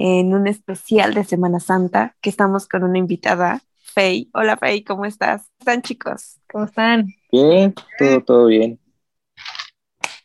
[0.00, 4.30] en un especial de Semana Santa, que estamos con una invitada, Fey.
[4.32, 5.42] Hola Fey, ¿cómo estás?
[5.42, 6.38] ¿Cómo están chicos?
[6.48, 7.08] ¿Cómo están?
[7.32, 8.78] Bien, todo, todo bien.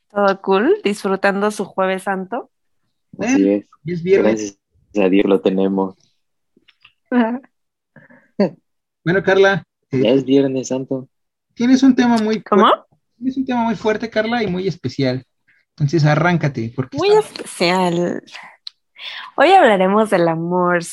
[0.09, 0.75] ¿Todo cool?
[0.83, 2.51] ¿Disfrutando su jueves santo?
[3.17, 3.66] Así es.
[3.83, 4.59] Y es viernes.
[4.94, 5.95] Gracias a Dios lo tenemos.
[9.05, 11.09] Bueno, Carla, eh, Ya es viernes santo.
[11.55, 12.67] tienes un tema muy ¿Cómo?
[13.17, 15.25] tienes un tema muy fuerte, Carla, y muy especial.
[15.71, 18.23] Entonces, arráncate, porque Muy está- especial.
[19.35, 20.83] Hoy hablaremos del amor,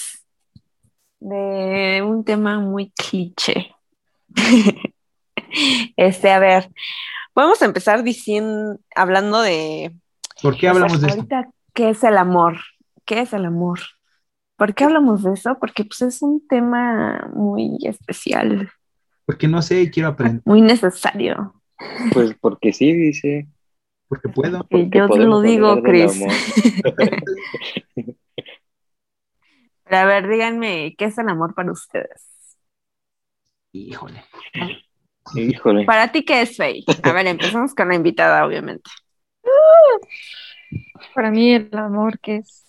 [1.21, 3.75] de un tema muy cliché.
[5.97, 6.71] Este, a ver,
[7.35, 9.93] vamos a empezar diciendo, hablando de
[10.41, 11.19] ¿por qué O sea, hablamos de esto?
[11.19, 12.61] ahorita, ¿qué es el amor?
[13.05, 13.81] ¿Qué es el amor?
[14.57, 15.57] ¿Por qué hablamos de eso?
[15.59, 18.71] Porque pues es un tema muy especial,
[19.27, 21.61] Porque no sé y quiero aprender, muy necesario.
[22.13, 23.49] Pues porque sí, dice.
[24.11, 24.67] Porque puedo.
[24.69, 26.21] Porque yo te lo digo, Chris.
[29.85, 32.59] Pero a ver, díganme, ¿qué es el amor para ustedes?
[33.73, 34.25] Híjole.
[35.35, 35.85] Híjole.
[35.85, 36.85] Para ti, ¿qué es Faye?
[37.05, 38.91] A ver, empezamos con la invitada, obviamente.
[41.15, 42.65] Para mí el amor que es...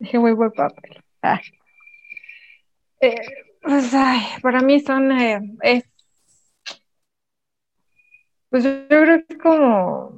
[0.00, 1.02] Dije muy buen papel.
[1.22, 1.40] Ah.
[3.00, 3.14] Eh,
[3.62, 5.12] pues, ay, para mí son...
[5.12, 5.89] eh, es...
[8.50, 10.14] Pues yo creo que es como...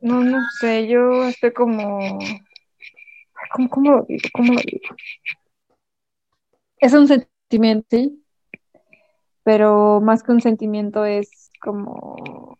[0.00, 2.18] No, no sé, yo estoy como...
[3.52, 4.28] ¿Cómo, cómo lo digo?
[4.32, 4.94] ¿Cómo lo digo?
[6.78, 8.24] Es un sentimiento, sí,
[9.42, 12.58] pero más que un sentimiento es como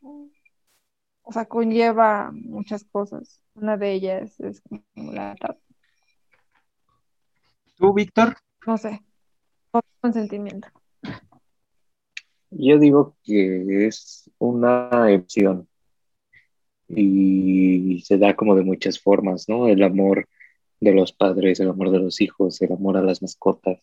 [1.29, 3.43] o sea, conlleva muchas cosas.
[3.55, 5.37] Una de ellas es como la,
[7.77, 8.35] ¿Tú, Víctor?
[8.67, 9.05] no sé,
[10.01, 10.69] consentimiento.
[12.51, 15.69] Yo digo que es una opción
[16.89, 19.69] y se da como de muchas formas, ¿no?
[19.69, 20.27] El amor
[20.81, 23.81] de los padres, el amor de los hijos, el amor a las mascotas,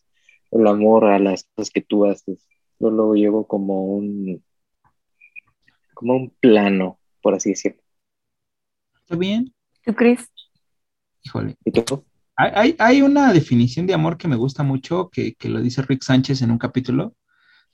[0.51, 2.47] el amor a las cosas que tú haces.
[2.79, 4.43] Yo lo llevo como un,
[5.93, 7.81] como un plano, por así decirlo.
[9.01, 9.53] ¿Está bien?
[9.83, 10.27] ¿Tú, Chris?
[11.23, 11.55] Híjole.
[11.63, 12.03] ¿Y tú?
[12.35, 15.83] Hay, hay, hay una definición de amor que me gusta mucho, que, que lo dice
[15.83, 17.15] Rick Sánchez en un capítulo,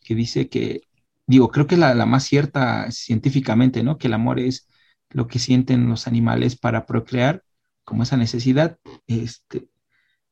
[0.01, 0.81] que dice que,
[1.27, 3.97] digo, creo que es la, la más cierta científicamente, ¿no?
[3.97, 4.67] Que el amor es
[5.09, 7.43] lo que sienten los animales para procrear,
[7.83, 8.79] como esa necesidad.
[9.07, 9.69] Este,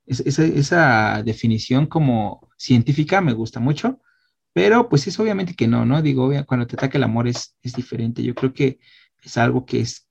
[0.05, 3.99] es- esa, esa definición como científica me gusta mucho,
[4.53, 6.01] pero pues es obviamente que no, ¿no?
[6.01, 8.23] Digo, cuando te ataca el amor es, es diferente.
[8.23, 8.79] Yo creo que
[9.23, 10.07] es algo que es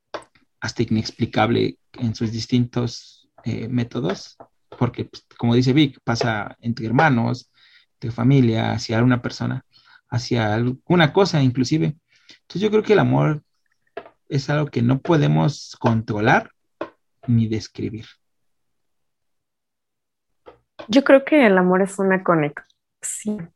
[0.60, 4.36] hasta inexplicable en sus distintos eh, métodos,
[4.78, 7.50] porque pues, como dice Vic, pasa entre hermanos,
[7.98, 9.64] entre familia, hacia una persona,
[10.08, 11.96] hacia alguna cosa inclusive.
[12.42, 13.42] Entonces yo creo que el amor
[14.28, 16.52] es algo que no podemos controlar
[17.26, 18.06] ni describir.
[20.86, 23.52] Yo creo que el amor es una conexión,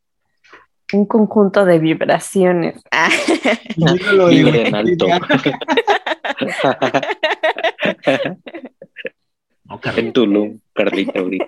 [0.92, 2.82] un conjunto de vibraciones.
[2.94, 4.28] Ah.
[4.28, 5.06] Libre en alto.
[9.72, 10.00] No, Carla.
[10.00, 11.46] En Tulum, Carlita, ahorita.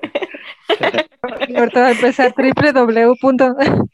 [1.47, 3.88] Y ahorita va a empezar www.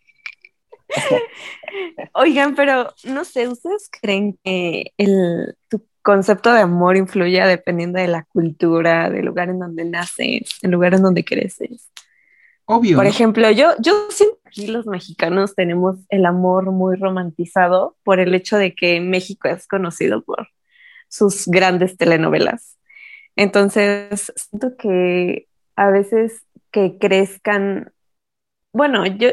[2.15, 8.07] Oigan, pero no sé, ¿ustedes creen que el, tu concepto de amor influye dependiendo de
[8.07, 11.91] la cultura, del lugar en donde naces, el lugar en donde creces?
[12.67, 12.97] Obvio.
[12.97, 13.11] Por ¿no?
[13.11, 18.33] ejemplo, yo, yo siento que aquí los mexicanos tenemos el amor muy romantizado por el
[18.37, 20.47] hecho de que México es conocido por
[21.09, 22.77] sus grandes telenovelas.
[23.37, 27.93] Entonces, siento que a veces que crezcan,
[28.73, 29.31] bueno, yo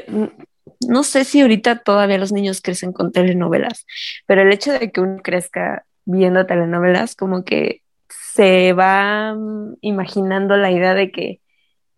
[0.87, 3.85] no sé si ahorita todavía los niños crecen con telenovelas,
[4.25, 10.57] pero el hecho de que uno crezca viendo telenovelas como que se va mm, imaginando
[10.57, 11.41] la idea de que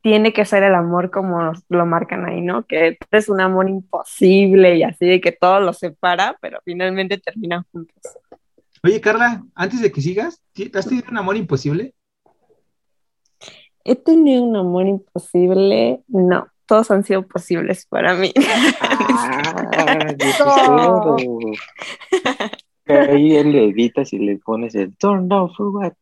[0.01, 2.65] tiene que ser el amor como lo marcan ahí, ¿no?
[2.65, 7.65] Que es un amor imposible y así de que todo los separa, pero finalmente terminan
[7.71, 8.01] juntos.
[8.83, 10.41] Oye, Carla, antes de que sigas,
[10.73, 11.93] ¿has tenido un amor imposible?
[13.83, 18.33] He tenido un amor imposible, no, todos han sido posibles para mí.
[22.91, 25.93] Ah, Ahí le editas y le pones el turn down for what?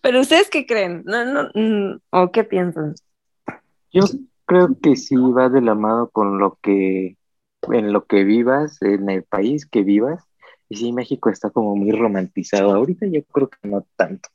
[0.00, 1.02] Pero ustedes qué creen?
[1.04, 2.94] No, no, mm, ¿O qué piensan?
[3.92, 4.04] Yo
[4.46, 7.17] creo que sí va de la mano con lo que,
[7.62, 10.24] en lo que vivas, en el país que vivas.
[10.68, 12.74] Y sí, México está como muy romantizado.
[12.74, 14.28] Ahorita yo creo que no tanto.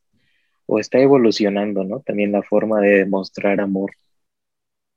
[0.66, 2.00] O está evolucionando, ¿no?
[2.00, 3.92] También la forma de demostrar amor.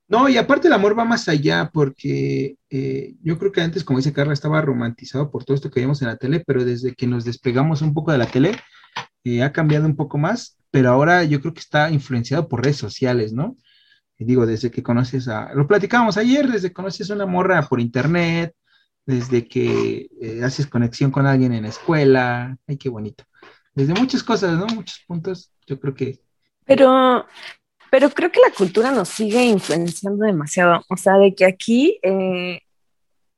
[0.09, 3.99] No, y aparte el amor va más allá, porque eh, yo creo que antes, como
[3.99, 7.09] dice Carla, estaba romantizado por todo esto que vimos en la tele, pero desde que
[7.09, 8.53] nos despegamos un poco de la tele,
[9.25, 12.77] eh, ha cambiado un poco más, pero ahora yo creo que está influenciado por redes
[12.77, 13.57] sociales, ¿no?
[14.25, 17.81] Digo, desde que conoces a, lo platicábamos ayer, desde que conoces a una morra por
[17.81, 18.55] internet,
[19.05, 23.25] desde que eh, haces conexión con alguien en la escuela, ay, qué bonito.
[23.75, 24.67] Desde muchas cosas, ¿no?
[24.67, 26.19] Muchos puntos, yo creo que...
[26.65, 27.27] Pero,
[27.91, 32.61] pero creo que la cultura nos sigue influenciando demasiado, o sea, de que aquí, eh,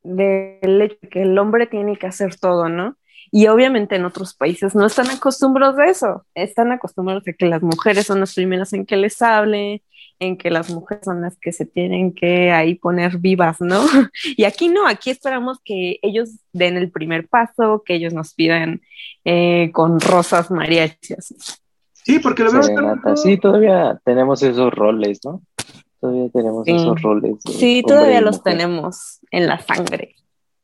[0.02, 2.96] del hecho de que el hombre tiene que hacer todo, ¿no?
[3.30, 7.62] Y obviamente en otros países no están acostumbrados a eso, están acostumbrados a que las
[7.62, 9.82] mujeres son las primeras en que les hable,
[10.20, 13.80] en que las mujeres son las que se tienen que ahí poner vivas, ¿no?
[14.36, 18.80] Y aquí no, aquí esperamos que ellos den el primer paso, que ellos nos pidan
[19.24, 21.60] eh, con rosas mariachis.
[21.92, 23.22] Sí, porque lo vemos.
[23.22, 25.42] Sí, todavía tenemos esos roles, ¿no?
[26.00, 27.36] Todavía tenemos esos roles.
[27.44, 30.14] Sí, todavía los tenemos en la sangre.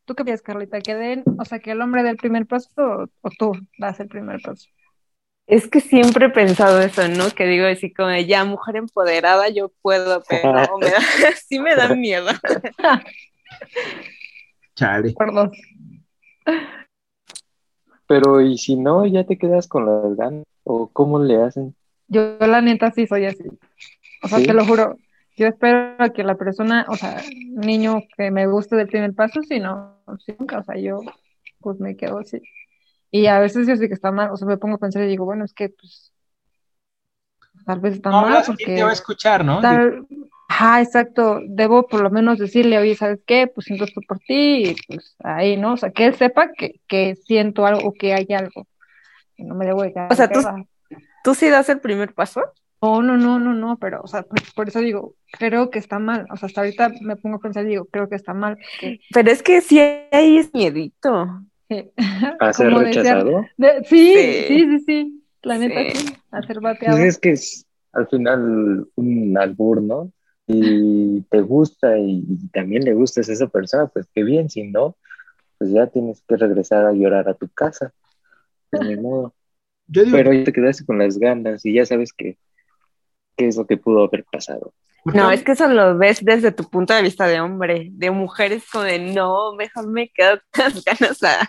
[0.05, 0.81] ¿Tú qué piensas, Carlita?
[0.81, 4.09] ¿Que den, o sea, que el hombre dé el primer paso o, tú das el
[4.09, 4.69] primer paso?
[5.47, 7.31] Es que siempre he pensado eso, ¿no?
[7.31, 10.99] Que digo así como ya mujer empoderada yo puedo, pero me da,
[11.47, 12.31] sí me da miedo.
[14.75, 15.15] Chale.
[15.17, 15.53] Perdón.
[18.07, 20.45] Pero ¿y si no ya te quedas con las ganas?
[20.65, 21.75] ¿O cómo le hacen?
[22.09, 23.45] Yo la neta sí soy así.
[24.23, 24.97] O sea, te lo juro,
[25.37, 29.59] yo espero que la persona, o sea, niño que me guste del primer paso, si
[29.59, 29.94] no,
[30.39, 31.01] nunca, o sea, yo
[31.61, 32.43] pues me quedo así.
[33.11, 35.09] Y a veces yo sé que está mal, o sea, me pongo a pensar y
[35.09, 36.13] digo, bueno, es que pues
[37.65, 39.61] tal vez está mal porque te va a escuchar, ¿no?
[40.49, 43.47] ajá, exacto, debo por lo menos decirle, oye, ¿sabes qué?
[43.47, 45.73] Pues siento esto por ti, y pues ahí, ¿no?
[45.73, 48.67] O sea, que él sepa que, que siento algo o que hay algo.
[49.37, 50.41] Y no me debo de O sea, ¿tú,
[51.25, 52.43] ¿tú sí das el primer paso?
[52.85, 56.27] No, no, no, no, no, pero, o sea, por, eso digo, creo que está mal.
[56.31, 58.59] O sea, hasta ahorita me pongo a pensar y digo, creo que está mal.
[59.15, 61.41] Pero es que sí hay es miedito.
[62.41, 63.47] ¿A ser rechazado?
[63.85, 64.15] sí,
[64.49, 66.97] sí, sí, sí, La neta, sí, a ser bateado.
[66.99, 70.13] Pues es que es al final un albur, ¿no?
[70.47, 72.23] Y te gusta y,
[72.53, 74.95] también le gustas a esa persona, pues qué bien, si no,
[75.57, 77.95] pues ya tienes que regresar a llorar a tu casa.
[78.71, 79.33] De mi modo.
[79.91, 82.37] Pero ahí te quedaste con las ganas y ya sabes que
[83.37, 84.73] qué es lo que pudo haber pasado.
[85.05, 88.65] No, es que eso lo ves desde tu punto de vista de hombre, de mujeres
[88.71, 91.47] como de no, mejor me quedo con las ganas a,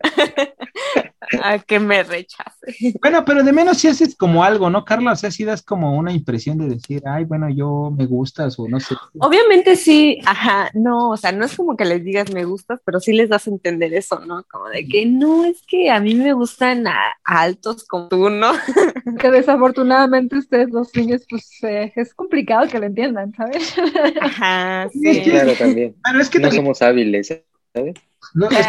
[1.42, 2.94] a que me rechace.
[3.00, 5.12] Bueno, pero de menos si haces como algo, ¿no, Carla?
[5.12, 8.68] O sea, si das como una impresión de decir, ay, bueno, yo me gustas o
[8.68, 8.94] no sé.
[9.18, 13.00] Obviamente sí, ajá, no, o sea, no es como que les digas me gustas, pero
[13.00, 14.44] sí les das a entender eso, ¿no?
[14.50, 16.84] Como de que no, es que a mí me gustan
[17.24, 18.52] altos como tú, ¿no?
[19.18, 23.74] que desafortunadamente ustedes los niños, pues eh, es complicado que lo entiendan, ¿sabes?
[24.20, 25.22] Ajá, sí.
[25.22, 25.94] Claro, también.
[26.20, 27.28] es que no somos hábiles,
[27.74, 27.94] ¿sabes?
[28.34, 28.66] No, es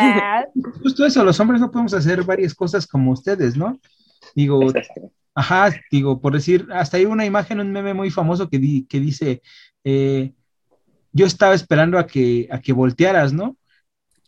[0.82, 3.80] justo eso, los hombres no podemos hacer varias cosas como ustedes, ¿no?
[4.36, 4.62] Digo,
[5.36, 9.00] ajá, digo, por decir, hasta hay una imagen, un meme muy famoso que, di, que
[9.00, 9.42] dice,
[9.84, 10.34] eh,
[11.12, 13.58] yo estaba esperando a que, a que voltearas, ¿no?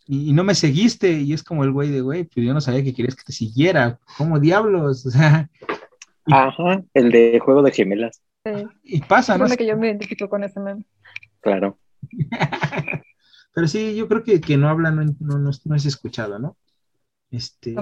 [0.08, 2.84] Y, no me seguiste, y es como el güey de, güey, pues yo no sabía
[2.84, 5.04] que querías que te siguiera, ¿cómo diablos?
[5.06, 5.50] O sea...
[6.28, 8.20] Ajá, el de juego de gemelas.
[8.82, 9.46] Y pasa, ¿no?
[9.46, 10.84] que yo me identifico con ese meme.
[11.40, 11.78] Claro.
[13.56, 16.58] Pero sí, yo creo que, que no habla, no, no, no, es escuchado, ¿no?
[17.30, 17.74] Este,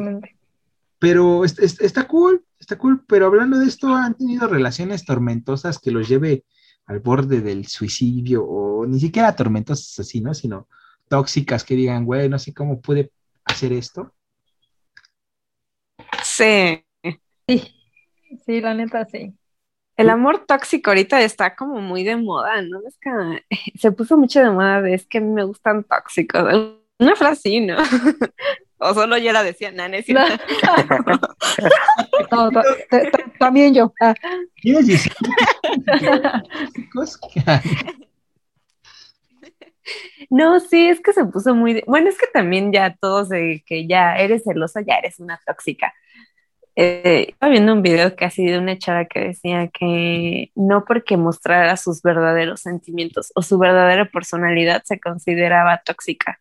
[1.00, 6.08] pero está cool, está cool, pero hablando de esto, ¿han tenido relaciones tormentosas que los
[6.08, 6.44] lleve
[6.86, 10.32] al borde del suicidio o ni siquiera tormentosas así, ¿no?
[10.32, 10.68] Sino
[11.08, 13.10] tóxicas que digan, güey, no sé cómo pude
[13.44, 14.14] hacer esto.
[16.22, 16.84] Sí.
[17.48, 17.74] Sí,
[18.46, 19.34] sí, la neta sí.
[19.96, 22.80] El amor tóxico ahorita está como muy de moda, ¿no?
[22.86, 23.10] Es que
[23.78, 26.42] se puso mucho de moda, es que a mí me gustan tóxicos,
[26.98, 27.76] Una frase así, ¿no?
[28.78, 29.98] o solo yo la decía, nana,
[32.30, 32.50] no,
[33.40, 33.92] también yo.
[34.00, 34.14] Ah.
[40.30, 41.82] No, sí, es que se puso muy...
[41.86, 45.92] Bueno, es que también ya todos de que ya eres celosa, ya eres una tóxica.
[46.76, 51.76] Eh, estaba viendo un video casi de una chava que decía que no porque mostrara
[51.76, 56.40] sus verdaderos sentimientos o su verdadera personalidad se consideraba tóxica.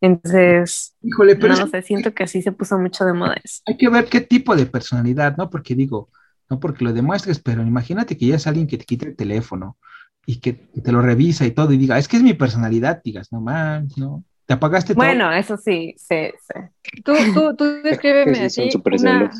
[0.00, 3.62] Entonces, Híjole, pero no, sé, siento que así se puso mucho de moda eso.
[3.66, 5.50] Hay que ver qué tipo de personalidad, ¿no?
[5.50, 6.10] Porque digo,
[6.50, 9.78] no porque lo demuestres, pero imagínate que ya es alguien que te quita el teléfono
[10.26, 13.32] y que te lo revisa y todo y diga, es que es mi personalidad, digas,
[13.32, 15.04] no más, no, te apagaste todo.
[15.04, 17.00] Bueno, eso sí, sí, sí.
[17.04, 19.30] Tú, tú, tú descríbeme así una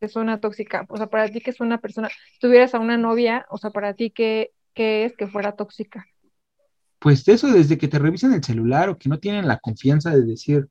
[0.00, 3.46] persona tóxica, o sea, para ti que es una persona, si tuvieras a una novia,
[3.50, 6.06] o sea, para ti qué, qué es que fuera tóxica.
[6.98, 10.22] Pues eso, desde que te revisan el celular o que no tienen la confianza de
[10.22, 10.68] decir,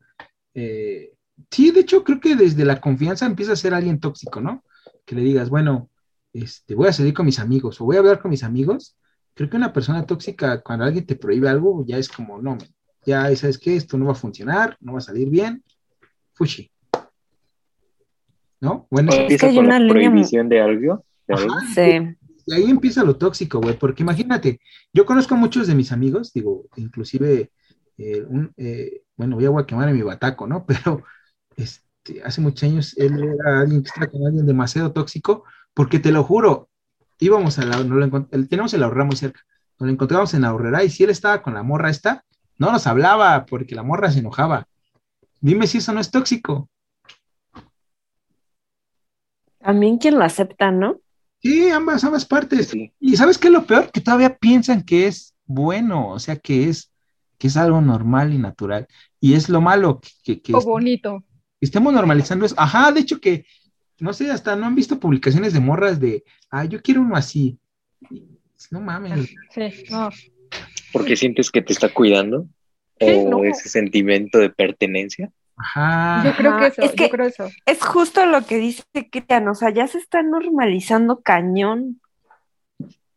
[0.53, 1.13] eh,
[1.49, 4.65] sí, de hecho creo que desde la confianza empieza a ser alguien tóxico, ¿no?
[5.05, 5.89] Que le digas, bueno,
[6.33, 8.97] este, voy a salir con mis amigos o voy a hablar con mis amigos.
[9.33, 12.57] Creo que una persona tóxica, cuando alguien te prohíbe algo, ya es como, no,
[13.07, 15.63] ya sabes que esto no va a funcionar, no va a salir bien,
[16.33, 16.69] fushi.
[18.59, 18.85] ¿No?
[18.91, 21.05] Bueno, empieza por la prohibición de algo.
[21.73, 22.15] sí.
[22.45, 24.59] Y ahí empieza lo tóxico, güey, porque imagínate,
[24.93, 27.51] yo conozco a muchos de mis amigos, digo, inclusive,
[27.97, 30.65] eh, eh, bueno, voy a quemar en mi bataco, ¿no?
[30.67, 31.03] Pero
[31.55, 36.11] este, hace muchos años él era alguien que estaba con alguien demasiado tóxico, porque te
[36.11, 36.69] lo juro,
[37.19, 39.41] íbamos a la, no lo tenemos el ahorrera muy cerca,
[39.79, 42.25] nos lo encontramos en la ahorrera y si él estaba con la morra esta,
[42.57, 44.67] no nos hablaba porque la morra se enojaba.
[45.39, 46.69] Dime si eso no es tóxico.
[49.59, 50.99] También quien lo acepta, ¿no?
[51.41, 52.73] Sí, ambas, ambas partes.
[52.99, 53.91] Y ¿sabes qué es lo peor?
[53.91, 56.91] Que todavía piensan que es bueno, o sea, que es,
[57.37, 58.87] que es algo normal y natural.
[59.19, 60.41] Y es lo malo que...
[60.41, 61.23] que, o bonito.
[61.61, 62.55] estemos normalizando eso.
[62.57, 63.45] Ajá, de hecho que,
[63.99, 67.59] no sé, hasta no han visto publicaciones de morras de, ah, yo quiero uno así.
[68.71, 69.29] No mames.
[69.53, 70.09] Sí, no.
[70.91, 72.47] Porque sientes que te está cuidando.
[72.99, 75.31] o ese sentimiento de pertenencia.
[75.57, 76.23] Ajá.
[76.23, 77.49] Yo creo que eso, es yo creo eso.
[77.65, 81.99] Es justo lo que dice Cristian, o sea, ya se está normalizando cañón.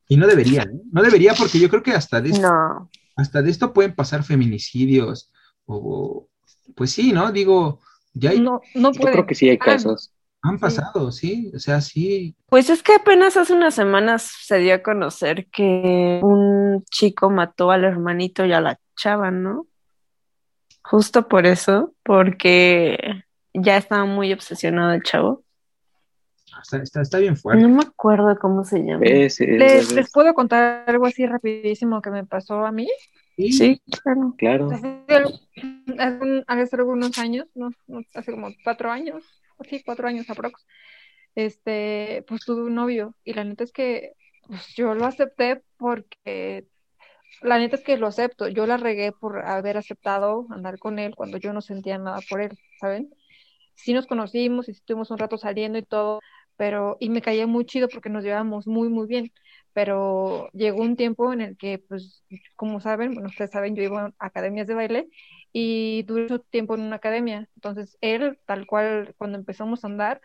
[0.08, 0.80] Y no debería, ¿eh?
[0.90, 5.30] No debería porque yo creo que hasta de esto, hasta de esto pueden pasar feminicidios
[5.66, 6.28] o,
[6.74, 7.30] pues sí, ¿no?
[7.30, 7.80] Digo,
[8.14, 8.40] ya hay...
[8.40, 10.12] No, no Yo creo que sí hay ah, casos.
[10.42, 12.34] Han pasado, sí, o sea, sí.
[12.46, 17.70] Pues es que apenas hace unas semanas se dio a conocer que un chico mató
[17.70, 19.66] al hermanito y a la chava, ¿no?
[20.82, 25.44] Justo por eso, porque ya estaba muy obsesionado el chavo.
[26.72, 27.62] Está, bien fuerte.
[27.62, 29.04] No me acuerdo cómo se llama.
[29.04, 29.38] ¿Les,
[30.12, 32.88] puedo contar algo así rapidísimo que me pasó a mí?
[33.36, 34.34] Sí, claro.
[34.36, 34.70] claro.
[35.98, 37.70] Hace, hace, algunos años, no,
[38.14, 39.24] hace como cuatro años,
[39.68, 40.66] sí, cuatro años aprox,
[41.34, 44.12] este, pues tuve un novio y la neta es que
[44.46, 46.66] pues, yo lo acepté porque
[47.42, 48.48] la neta es que lo acepto.
[48.48, 52.40] Yo la regué por haber aceptado andar con él cuando yo no sentía nada por
[52.42, 53.10] él, ¿saben?
[53.74, 56.20] Sí nos conocimos y estuvimos un rato saliendo y todo,
[56.56, 59.32] pero, y me caía muy chido porque nos llevábamos muy, muy bien.
[59.72, 62.24] Pero llegó un tiempo en el que, pues,
[62.56, 65.08] como saben, bueno, ustedes saben, yo iba a academias de baile
[65.52, 67.48] y duré mucho tiempo en una academia.
[67.56, 70.20] Entonces, él, tal cual, cuando empezamos a andar,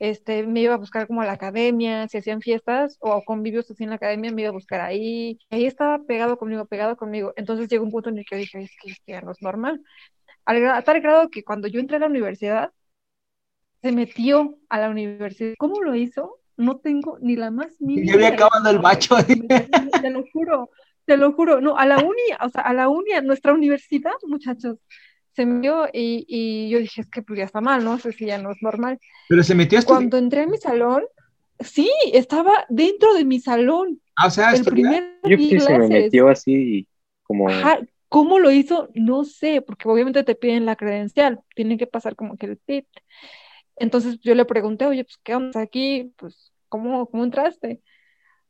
[0.00, 3.84] este, me iba a buscar como a la academia, si hacían fiestas o convivios así
[3.84, 5.38] en la academia, me iba a buscar ahí.
[5.50, 7.34] Ahí estaba pegado conmigo, pegado conmigo.
[7.36, 9.82] Entonces llegó un punto en el que dije, es que, ya no es normal.
[10.46, 12.72] Al, a tal grado que cuando yo entré a la universidad,
[13.82, 15.54] se metió a la universidad.
[15.58, 16.38] ¿Cómo lo hizo?
[16.56, 18.06] No tengo ni la más mínima.
[18.06, 19.16] Yo había acabado el bacho.
[19.26, 20.70] Te lo juro,
[21.10, 21.60] te lo juro.
[21.60, 24.78] No, a la uni, o sea, a la uni, a nuestra universidad, muchachos
[25.32, 27.98] se metió y, y, yo dije, es que pues ya está mal, ¿no?
[27.98, 28.96] sé si ya no es normal.
[29.28, 29.92] Pero se metió hasta...
[29.92, 31.02] Cuando entré en mi salón,
[31.58, 34.00] sí, estaba dentro de mi salón.
[34.14, 36.86] Ah, o sea, el primer Yo que se me metió así
[37.24, 37.48] como...
[38.08, 38.88] ¿Cómo lo hizo?
[38.94, 42.86] No sé, porque obviamente te piden la credencial, tiene que pasar como que el PIT.
[43.76, 46.12] Entonces yo le pregunté, oye, pues, ¿qué onda aquí?
[46.16, 47.80] Pues, ¿cómo, cómo entraste?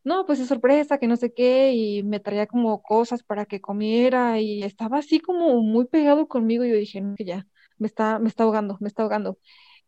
[0.05, 3.61] No, pues es sorpresa, que no sé qué, y me traía como cosas para que
[3.61, 7.47] comiera, y estaba así como muy pegado conmigo, y yo dije, no, que ya,
[7.79, 9.39] me está, me está ahogando, me está ahogando.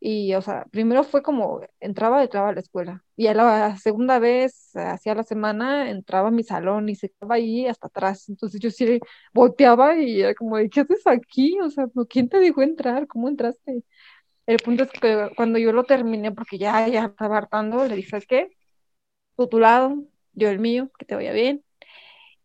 [0.01, 4.19] Y, o sea, primero fue como, entraba, entraba a la escuela, y a la segunda
[4.19, 8.61] vez, hacia la semana, entraba a mi salón y se quedaba ahí hasta atrás, entonces
[8.61, 8.99] yo sí
[9.33, 11.59] volteaba y era como, ¿qué haces aquí?
[11.61, 13.07] O sea, ¿quién te dejó entrar?
[13.07, 13.85] ¿Cómo entraste?
[14.47, 18.11] El punto es que cuando yo lo terminé, porque ya, ya estaba hartando, le dije,
[18.11, 18.51] ¿sabes qué?
[19.37, 21.65] Tu lado, yo el mío, que te vaya bien.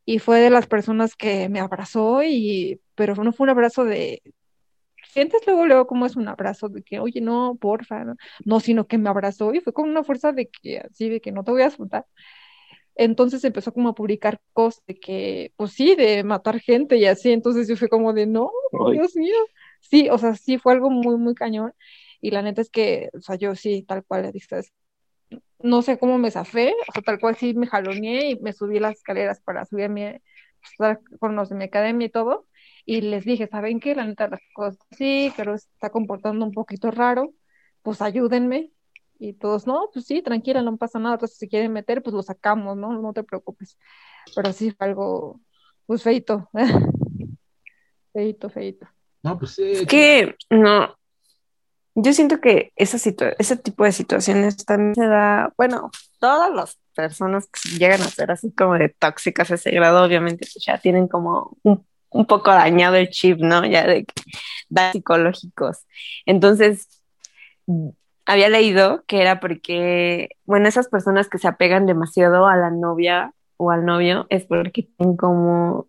[0.06, 4.24] Y fue de las personas que me abrazó y pero no fue un abrazo de,
[5.18, 8.16] sientes luego, luego cómo es un abrazo de que, oye, no, porfa, no,
[8.46, 11.32] no sino que me abrazó y fue con una fuerza de que, así, de que
[11.32, 12.06] no te voy a soltar.
[12.96, 17.32] Entonces empezó como a publicar cosas de que, pues sí, de matar gente y así,
[17.32, 18.52] entonces yo fue como de, no,
[18.92, 19.36] Dios mío.
[19.82, 21.74] Sí, o sea, sí fue algo muy, muy cañón.
[22.20, 24.62] Y la neta es que, o sea, yo sí, tal cual, le dije,
[25.60, 28.80] no sé cómo me zafé, o sea, tal cual sí me jaloneé y me subí
[28.80, 30.06] las escaleras para subir a mi,
[30.78, 32.48] pues, con los de mi academia y todo,
[32.86, 33.96] y les dije, ¿saben qué?
[33.96, 37.34] La neta, las cosas sí, pero está comportando un poquito raro,
[37.82, 38.72] pues ayúdenme.
[39.20, 42.22] Y todos, no, pues sí, tranquila, no pasa nada, entonces si quieren meter, pues lo
[42.22, 42.94] sacamos, ¿no?
[43.02, 43.78] No te preocupes.
[44.36, 45.42] Pero sí fue algo,
[45.88, 46.50] pues feito,
[48.14, 48.88] feito, feito.
[49.24, 49.86] No, pues sí.
[49.88, 50.96] Que, no,
[52.00, 55.90] yo siento que esa ese tipo de situaciones también se da, bueno,
[56.20, 60.46] todas las personas que llegan a ser así como de tóxicas a ese grado, obviamente
[60.54, 61.86] pues ya tienen como un,
[62.28, 63.66] poco dañado el chip, ¿no?
[63.66, 64.06] Ya de
[64.70, 65.86] daños psicológicos.
[66.28, 66.88] Entonces,
[68.28, 73.34] había leído que era porque, bueno, esas personas que se apegan demasiado a la novia
[73.58, 75.88] o al novio es porque tienen como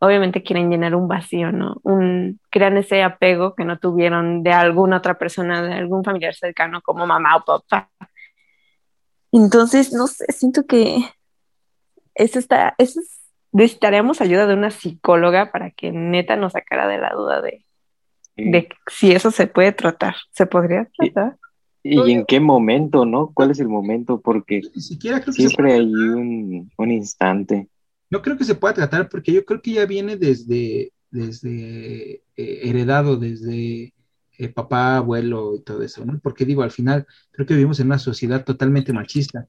[0.00, 1.76] obviamente quieren llenar un vacío, ¿no?
[1.82, 6.80] Un, crean ese apego que no tuvieron de alguna otra persona, de algún familiar cercano
[6.82, 7.90] como mamá o papá.
[9.32, 10.98] Entonces, no sé, siento que
[12.14, 13.00] eso está, eso
[13.52, 17.64] necesitaríamos ayuda de una psicóloga para que neta nos sacara de la duda de,
[18.36, 21.36] de si eso se puede tratar, se podría tratar.
[21.82, 23.30] ¿Y, en qué momento, no?
[23.32, 24.20] ¿Cuál es el momento?
[24.20, 27.68] Porque siempre hay un, un instante
[28.10, 32.60] no creo que se pueda tratar porque yo creo que ya viene desde, desde eh,
[32.62, 33.92] heredado, desde
[34.38, 36.18] eh, papá, abuelo y todo eso, ¿no?
[36.20, 39.46] Porque digo, al final creo que vivimos en una sociedad totalmente machista.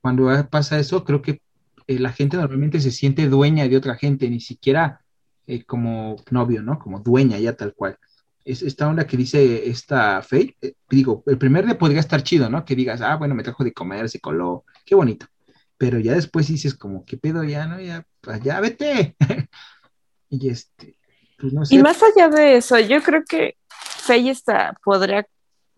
[0.00, 1.40] Cuando pasa eso, creo que
[1.86, 5.00] eh, la gente normalmente se siente dueña de otra gente, ni siquiera
[5.66, 6.78] como novio, ¿no?
[6.78, 7.98] Como dueña ya tal cual.
[8.46, 10.56] Es esta onda que dice esta Faye,
[10.88, 12.64] digo, el primer día podría estar chido, ¿no?
[12.64, 15.26] Que digas, ah, bueno, me trajo de comer, se coló, qué bonito
[15.78, 17.80] pero ya después dices como, ¿qué pedo ya, no?
[17.80, 19.16] Ya, pues ya vete.
[20.28, 20.98] y este,
[21.38, 21.74] pues no sé.
[21.74, 25.26] Y más allá de eso, yo creo que Faye está, podría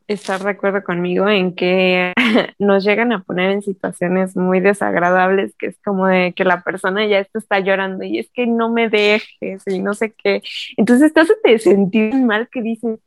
[0.08, 2.12] estar de acuerdo conmigo en que
[2.58, 7.06] nos llegan a poner en situaciones muy desagradables, que es como de que la persona
[7.06, 10.42] ya está llorando y es que no me dejes y no sé qué.
[10.76, 13.00] Entonces te hace sentir mal que dices,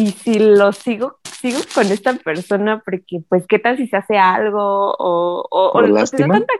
[0.00, 4.16] y si lo sigo, sigo con esta persona porque pues qué tal si se hace
[4.16, 6.54] algo o, o, o, te da tanta,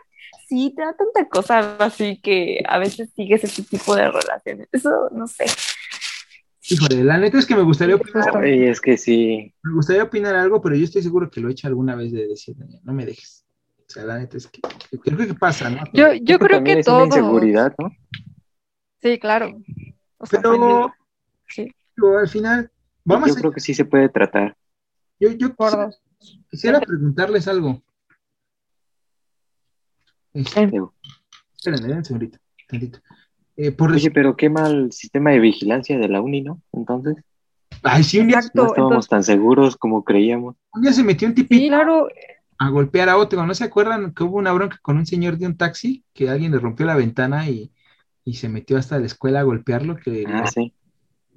[0.46, 4.68] sí, te da tanta cosa así que a veces sigues ese tipo de relaciones.
[4.72, 5.46] Eso no sé.
[6.68, 8.44] Híjole, la neta es que me gustaría opinar.
[8.44, 9.55] es que sí.
[9.62, 12.29] Me gustaría opinar algo, pero yo estoy seguro que lo he hecho alguna vez de
[12.29, 13.46] decir, no me dejes.
[13.79, 14.61] O sea, la neta es que
[15.03, 15.83] creo que pasa, ¿no?
[15.94, 17.07] Yo, yo creo que, todo.
[17.07, 17.90] inseguridad, ¿no?
[19.00, 19.59] Sí, claro.
[20.31, 20.92] pero,
[21.48, 21.74] sí.
[21.96, 22.70] pero al final
[23.27, 24.57] yo creo que sí se puede tratar.
[25.18, 25.55] Yo, yo
[26.49, 27.83] quisiera, preguntarles algo.
[30.33, 30.70] Este,
[31.57, 32.38] espérenme, señorita.
[33.57, 36.62] Eh, Oye, pero qué mal sistema de vigilancia de la uni, ¿no?
[36.73, 37.16] Entonces.
[37.83, 40.57] Ay, sí, un día no estábamos tan seguros como creíamos.
[40.73, 42.09] Un día se metió un tipito
[42.59, 43.44] a golpear a otro.
[43.44, 46.05] ¿No se acuerdan que hubo una bronca con un señor de un taxi?
[46.12, 47.73] Que alguien le rompió la ventana y,
[48.33, 49.96] se metió hasta la escuela a golpearlo.
[49.96, 50.73] Que ah, sí.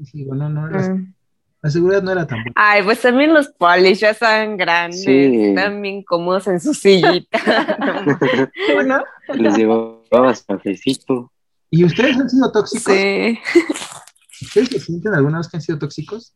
[0.04, 1.14] sí no, no, mm.
[1.64, 2.54] La seguridad no era tan buena.
[2.56, 7.40] Ay, pues también los polis ya están grandes, están bien cómodos en su sillita.
[8.86, 9.02] ¿No?
[9.34, 11.32] Les llevabas cafecito.
[11.70, 12.94] ¿Y ustedes han sido tóxicos?
[12.94, 13.40] Sí.
[14.42, 16.36] ¿Ustedes se sienten alguna vez que han sido tóxicos?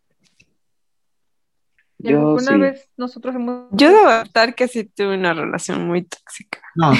[1.97, 3.65] Yo una vez nosotros hemos...
[3.71, 6.61] Yo debo adaptar que sí tuve una relación muy tóxica.
[6.73, 6.93] No,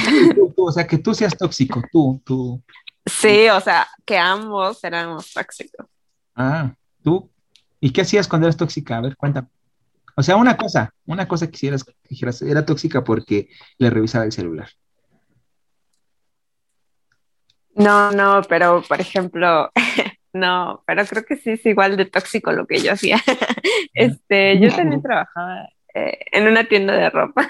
[0.54, 2.62] o sea, que tú seas tóxico, tú, tú.
[3.06, 5.86] Sí, o sea, que ambos éramos tóxicos.
[6.34, 7.30] Ah, ¿tú?
[7.80, 8.96] ¿Y qué hacías cuando eras tóxica?
[8.96, 9.48] A ver, cuéntame.
[10.16, 14.24] O sea, una cosa, una cosa que quisieras que dijeras, era tóxica porque le revisaba
[14.24, 14.68] el celular.
[17.76, 19.70] No, no, pero por ejemplo,
[20.32, 23.18] no, pero creo que sí es igual de tóxico lo que yo hacía.
[23.94, 27.48] Este, yo también trabajaba eh, en una tienda de ropa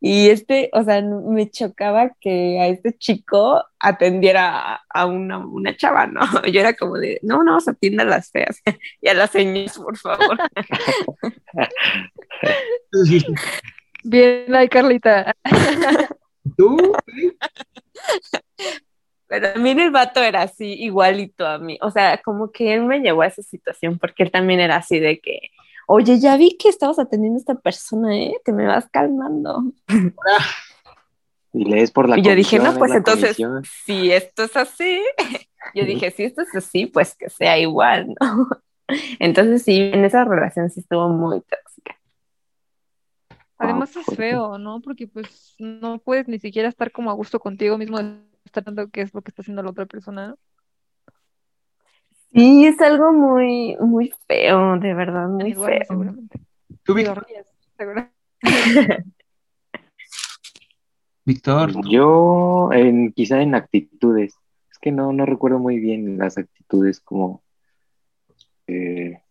[0.00, 6.06] y este, o sea, me chocaba que a este chico atendiera a una, una chava,
[6.06, 6.20] ¿no?
[6.52, 8.60] Yo era como de, no, no, se atienda a las feas
[9.00, 10.36] y a las señas, por favor.
[14.04, 15.34] Bien, ahí, Carlita.
[16.56, 16.94] ¿Tú?
[19.28, 21.78] Pero también el vato era así, igualito a mí.
[21.82, 24.98] O sea, como que él me llevó a esa situación porque él también era así
[24.98, 25.50] de que,
[25.88, 28.36] oye, ya vi que estabas atendiendo a esta persona, ¿eh?
[28.44, 29.72] Te me vas calmando.
[31.52, 33.36] Y lees por la Y yo dije, no, pues entonces,
[33.86, 35.00] si esto es así,
[35.74, 38.48] yo dije, si esto es así, pues que sea igual, ¿no?
[39.18, 41.98] Entonces sí, en esa relación sí estuvo muy tóxica.
[43.58, 44.80] Además es feo, ¿no?
[44.80, 47.98] Porque pues no puedes ni siquiera estar como a gusto contigo mismo,
[48.50, 50.36] tratando qué es lo que está haciendo la otra persona.
[52.32, 55.84] Sí, es algo muy, muy feo, de verdad, muy feo.
[55.86, 56.40] Seguramente.
[56.82, 57.26] ¿Tú, Víctor.
[61.90, 64.34] Yo, en, quizá en actitudes.
[64.70, 67.42] Es que no, no recuerdo muy bien las actitudes como
[68.68, 69.22] eh,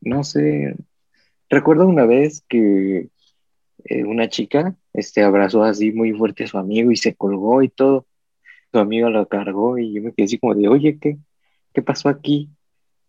[0.00, 0.76] no sé,
[1.48, 3.08] recuerdo una vez que
[3.84, 7.68] eh, una chica este, abrazó así muy fuerte a su amigo y se colgó y
[7.68, 8.06] todo.
[8.72, 11.18] Su amigo lo cargó y yo me quedé así como de, oye, ¿qué,
[11.78, 12.50] qué pasó aquí?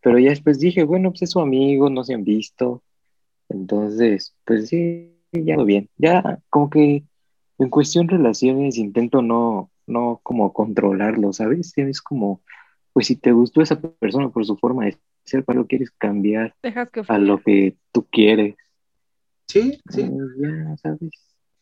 [0.01, 2.83] Pero ya después dije, bueno, pues es su amigo, no se han visto.
[3.49, 5.89] Entonces, pues sí, ya lo bien.
[5.97, 7.03] Ya como que
[7.57, 11.75] en cuestión relaciones intento no, no como controlarlo, ¿sabes?
[11.77, 12.41] Es como,
[12.93, 16.53] pues si te gustó esa persona por su forma de ser, para lo quieres cambiar
[17.07, 18.55] a lo que tú quieres.
[19.47, 20.03] Sí, sí.
[20.03, 21.11] Pues ya, ¿sabes?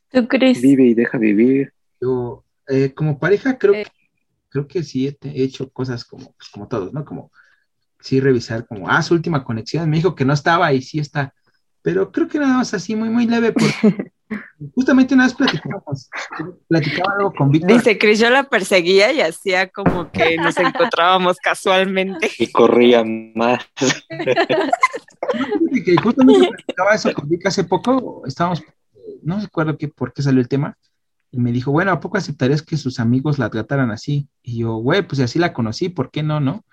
[0.10, 0.62] ¿Tú crees?
[0.62, 1.72] Vive y deja vivir.
[2.02, 3.86] Yo, eh, como pareja, creo, que,
[4.58, 7.06] creo que sí he hecho cosas como, pues, como todos, ¿no?
[7.06, 7.32] Como
[8.00, 11.34] sí revisar como, ah, su última conexión, me dijo que no estaba y sí está,
[11.82, 14.12] pero creo que nada más así, muy, muy leve, porque
[14.76, 16.10] Justamente una vez platicamos,
[16.68, 17.72] platicaba algo con Víctor.
[17.72, 22.30] Dice, Cris, yo la perseguía y hacía como que nos encontrábamos casualmente.
[22.38, 23.66] Y corría más.
[25.86, 28.64] que justamente platicaba eso con Víctor hace poco, estábamos,
[29.22, 30.78] no recuerdo qué, por qué salió el tema,
[31.32, 34.30] y me dijo, bueno, ¿a poco aceptarías que sus amigos la trataran así?
[34.42, 36.66] Y yo, güey, pues así la conocí, ¿por qué no, no?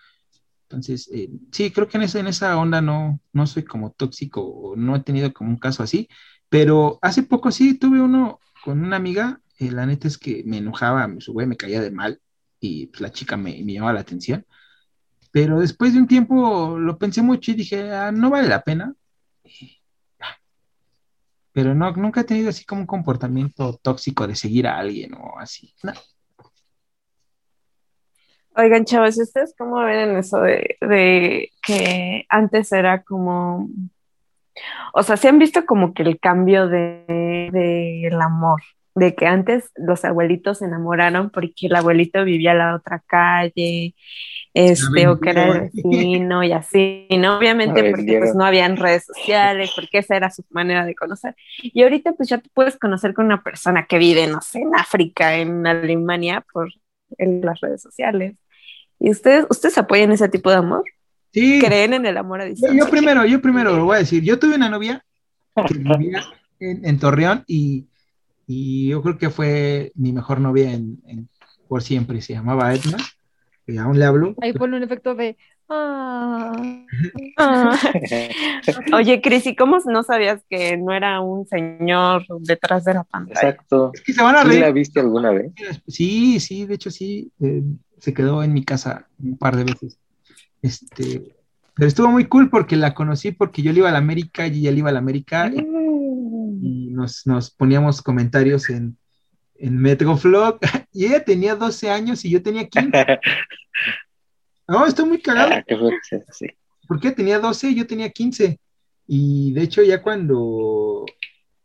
[0.68, 4.74] Entonces, eh, sí, creo que en esa, en esa onda no, no soy como tóxico,
[4.76, 6.08] no he tenido como un caso así,
[6.48, 10.58] pero hace poco sí tuve uno con una amiga, eh, la neta es que me
[10.58, 12.20] enojaba, su güey me caía de mal
[12.60, 14.46] y pues, la chica me, me, llamaba la atención.
[15.32, 18.94] Pero después de un tiempo lo pensé mucho y dije, ah, no vale la pena.
[21.54, 25.38] Pero no, nunca he tenido así como un comportamiento tóxico de seguir a alguien o
[25.38, 25.72] así.
[28.56, 33.70] Oigan, chavos, ¿ustedes cómo ven en eso de, de que antes era como
[34.92, 38.62] o sea, se han visto como que el cambio de, el amor,
[38.94, 43.94] de que antes los abuelitos se enamoraron porque el abuelito vivía a la otra calle,
[44.54, 47.38] este, o que era el vecino y así, ¿no?
[47.38, 51.34] Obviamente porque pues no habían redes sociales, porque esa era su manera de conocer.
[51.60, 54.74] Y ahorita pues ya te puedes conocer con una persona que vive, no sé, en
[54.76, 56.68] África, en Alemania, por
[57.18, 58.36] las redes sociales.
[59.00, 60.84] ¿Y ustedes, ustedes apoyan ese tipo de amor?
[61.32, 62.78] creen en el amor a distancia.
[62.78, 64.22] Yo, primero, yo primero lo voy a decir.
[64.22, 65.04] Yo tuve una novia
[65.66, 66.22] que vivía
[66.60, 67.86] en, Torreón y,
[68.46, 71.28] yo creo que fue mi mejor novia en,
[71.66, 72.22] por siempre.
[72.22, 72.98] Se llamaba Edna.
[73.66, 74.34] Y aún le hablo.
[74.42, 75.36] Ahí pone un efecto de.
[75.68, 76.52] Ah.
[78.92, 83.48] Oye, Cris, ¿y cómo no sabías que no era un señor detrás de la pantalla?
[83.48, 83.90] Exacto.
[83.94, 84.60] Es que se van a reír.
[84.60, 85.52] ¿La viste alguna vez?
[85.86, 87.32] Sí, sí, de hecho sí.
[87.40, 87.62] Eh,
[87.98, 89.98] se quedó en mi casa un par de veces.
[90.60, 91.34] Este,
[91.74, 94.60] pero estuvo muy cool porque la conocí porque yo le iba a la América y
[94.60, 96.94] ella le iba a la América y, mm.
[97.24, 98.96] nos, poníamos comentarios en,
[99.56, 100.58] en Metroflog
[100.92, 103.20] y ella tenía 12 años y yo tenía 15.
[104.66, 105.52] No, estoy muy cagado.
[105.52, 105.62] Ah,
[106.88, 108.58] porque tenía 12 y yo tenía 15.
[109.06, 111.04] Y de hecho ya cuando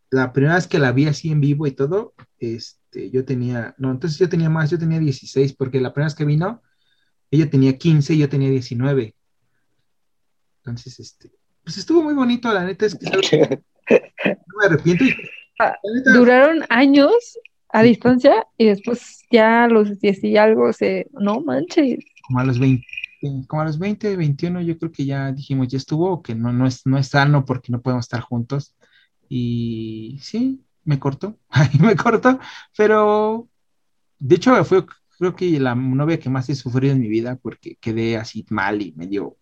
[0.09, 3.89] la primera vez que la vi así en vivo y todo, este, yo tenía, no,
[3.89, 6.61] entonces yo tenía más, yo tenía 16 porque la primera vez que vino
[7.31, 9.15] ella tenía 15 y yo tenía 19.
[10.57, 11.31] Entonces, este,
[11.63, 13.05] pues estuvo muy bonito, la neta es que
[13.89, 15.05] no me arrepiento.
[15.59, 15.75] Ah,
[16.13, 17.37] duraron años
[17.71, 22.03] a distancia y después ya a los 10 y algo se, no manches.
[22.27, 22.85] Como a los 20,
[23.47, 26.65] como a los 20, 21 yo creo que ya dijimos, ya estuvo, que no, no,
[26.67, 28.75] es, no es sano porque no podemos estar juntos.
[29.27, 31.37] Y sí, me cortó,
[31.79, 32.39] me cortó,
[32.75, 33.47] pero
[34.17, 34.85] de hecho fue,
[35.17, 38.81] creo que la novia que más he sufrido en mi vida porque quedé así mal
[38.81, 39.37] y medio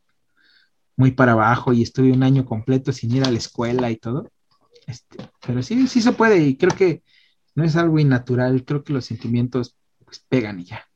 [0.98, 4.32] muy para abajo y estuve un año completo sin ir a la escuela y todo.
[4.88, 7.04] Este, pero sí, sí se puede y creo que
[7.58, 10.88] no es algo innatural, creo que los sentimientos pues pegan y ya.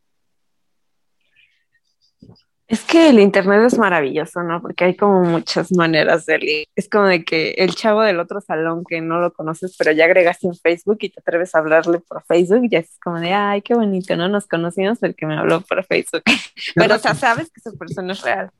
[2.67, 4.62] Es que el internet es maravilloso, ¿no?
[4.62, 6.67] Porque hay como muchas maneras de leer.
[6.76, 10.06] Es como de que el chavo del otro salón que no lo conoces, pero ya
[10.06, 13.63] agregaste en Facebook y te atreves a hablarle por Facebook, ya es como de, ay,
[13.63, 14.30] qué bonito, ¿no?
[14.30, 16.21] Nos conocimos porque me habló por Facebook.
[16.76, 18.52] pero, o sea, sabes que esa persona es real.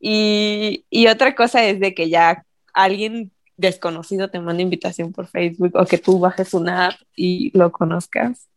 [0.00, 5.72] Y, y otra cosa es de que ya alguien desconocido te manda invitación por Facebook
[5.74, 8.48] o que tú bajes una app y lo conozcas.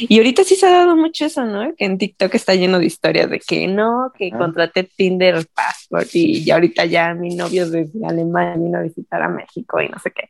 [0.00, 1.74] Y ahorita sí se ha dado mucho eso, ¿no?
[1.74, 4.36] Que en TikTok está lleno de historias de que no, que Ah.
[4.38, 9.28] contraté Tinder Passport y ya ahorita ya mi novio desde Alemania vino a visitar a
[9.28, 10.28] México y no sé qué.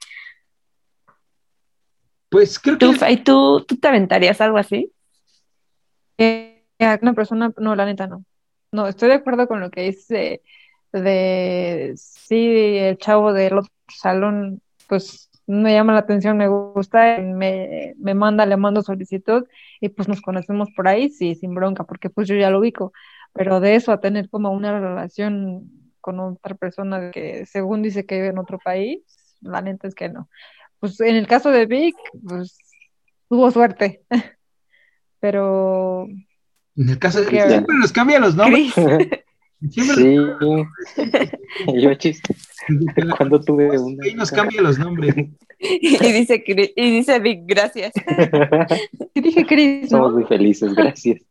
[2.28, 4.92] Pues creo ¿Tú, que ¿tú, tú te aventarías algo así?
[6.18, 8.24] Eh, a una persona, no, la neta no.
[8.70, 10.42] No, estoy de acuerdo con lo que dice
[10.92, 17.94] de sí, el chavo del otro salón, pues me llama la atención, me gusta, me,
[17.98, 19.46] me manda, le mando solicitud
[19.81, 22.92] y pues nos conocemos por ahí, sí, sin bronca, porque pues yo ya lo ubico,
[23.33, 25.70] pero de eso a tener como una relación
[26.01, 29.01] con otra persona que según dice que vive en otro país,
[29.40, 30.29] la neta es que no.
[30.81, 31.96] Pues en el caso de Vic,
[32.27, 32.59] pues
[33.29, 34.03] tuvo suerte,
[35.20, 36.07] pero
[36.77, 37.51] en el caso de Cristian.
[37.51, 38.72] siempre nos cambia los nombres.
[39.71, 39.81] Sí,
[41.81, 42.35] yo chiste.
[43.16, 44.05] Cuando tuve una.
[44.05, 45.14] ahí nos cambia los nombres.
[45.59, 47.92] y dice, y dice Vic, gracias.
[49.14, 50.18] sí dije Chris, Somos ¿no?
[50.18, 51.23] muy felices, gracias.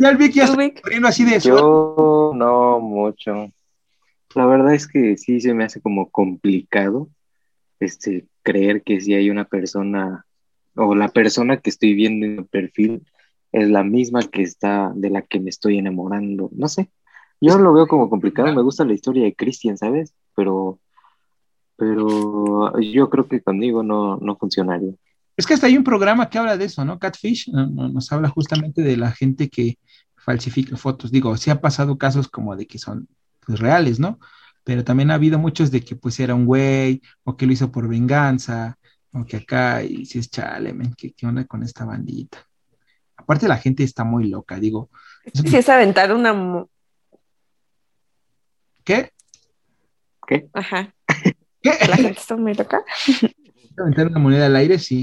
[0.00, 0.80] Ya el Vic ya ¿Tú, está Vic?
[0.82, 3.52] poniendo así de Yo no mucho.
[4.34, 7.08] La verdad es que sí se me hace como complicado
[7.78, 10.26] este creer que si hay una persona
[10.74, 13.02] o la persona que estoy viendo en el perfil
[13.54, 16.50] es la misma que está de la que me estoy enamorando.
[16.52, 16.90] No sé.
[17.40, 18.52] Yo lo veo como complicado.
[18.54, 20.14] Me gusta la historia de Christian, ¿sabes?
[20.36, 20.80] Pero
[21.76, 24.92] pero yo creo que conmigo no, no funcionaría.
[25.36, 26.98] Es que hasta hay un programa que habla de eso, ¿no?
[26.98, 29.78] Catfish no- no- nos habla justamente de la gente que
[30.16, 31.10] falsifica fotos.
[31.10, 33.08] Digo, sí ha pasado casos como de que son
[33.44, 34.18] pues, reales, ¿no?
[34.62, 37.70] Pero también ha habido muchos de que pues era un güey o que lo hizo
[37.72, 38.78] por venganza
[39.12, 42.38] o que acá y si es chale, men, ¿qué, qué onda con esta bandita?
[43.24, 44.90] Aparte la gente está muy loca, digo,
[45.32, 46.66] Si es aventar una...
[48.84, 49.10] ¿qué?
[50.26, 50.48] ¿Qué?
[50.52, 50.94] Ajá,
[51.62, 51.70] ¿Qué?
[51.88, 52.82] la gente está muy loca.
[53.76, 55.02] Aventar una moneda al aire, sí.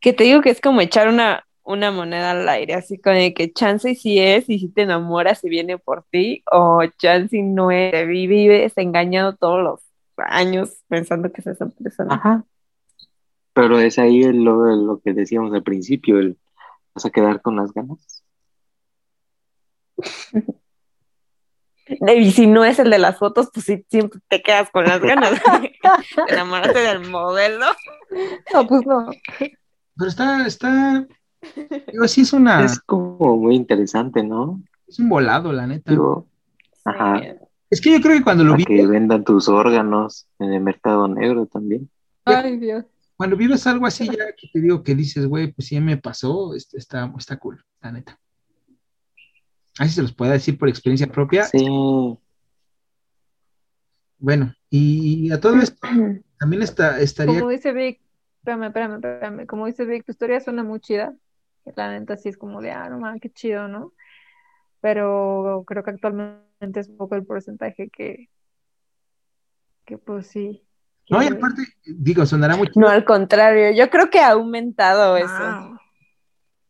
[0.00, 3.32] Que te digo que es como echar una, una moneda al aire, así con el
[3.32, 7.70] que chance si es y si te enamoras y viene por ti, o chance no
[7.70, 9.80] es, te vi- vives engañado todos los
[10.16, 12.14] años pensando que es esa persona.
[12.16, 12.44] Ajá.
[13.52, 16.36] Pero es ahí lo, lo que decíamos al principio, el
[16.98, 18.24] vas a quedar con las ganas.
[21.86, 25.00] Y si no es el de las fotos, pues sí, siempre te quedas con las
[25.00, 25.40] ganas.
[26.26, 27.66] Te enamoraste del modelo.
[28.52, 29.10] No, pues no.
[29.38, 31.06] Pero está, está,
[31.92, 34.60] digo, sí es una, Es como muy interesante, ¿no?
[34.86, 35.90] es un volado, la neta.
[35.90, 36.26] Digo,
[36.84, 37.20] Ajá.
[37.70, 40.60] Es que yo creo que cuando lo para vi, que vendan tus órganos en el
[40.62, 41.88] mercado negro también.
[42.24, 42.84] Ay, Dios.
[43.18, 46.54] Cuando vives algo así, ya que te digo que dices, güey, pues sí me pasó,
[46.54, 48.16] este, está, está cool, la neta.
[49.76, 51.42] Así se los puede decir por experiencia propia.
[51.44, 51.66] Sí,
[54.18, 55.76] Bueno, y a todo esto
[56.38, 58.00] también está, estaría, Como dice Vic,
[58.36, 61.12] espérame, espérame, espérame, como dice Vic, tu historia suena muy chida.
[61.74, 63.94] La neta sí es como de, ah, no mames, qué chido, ¿no?
[64.80, 68.30] Pero creo que actualmente es poco el porcentaje que,
[69.84, 70.67] que pues sí.
[71.10, 72.72] No, y aparte, digo, sonará mucho.
[72.76, 75.26] No, al contrario, yo creo que ha aumentado eso.
[75.30, 75.80] Ah,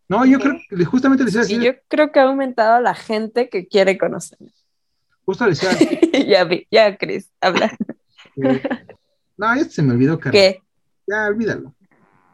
[0.09, 2.81] No, yo creo que justamente les iba a Sí, decir, yo creo que ha aumentado
[2.81, 4.38] la gente que quiere conocer.
[5.24, 7.70] justo les iba a decir, ya vi, ya, Cris, habla.
[8.35, 8.62] que-
[9.37, 10.40] no, ya se me olvidó, Carlos.
[10.40, 10.62] ¿Qué?
[11.07, 11.74] Ya, olvídalo.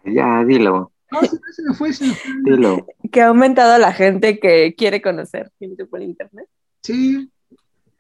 [0.04, 2.32] ya, dilo, No, se me- se me fue, se me fue.
[2.44, 2.86] dilo.
[3.10, 6.46] Que ha aumentado la gente que quiere conocer gente por internet.
[6.82, 7.30] Sí,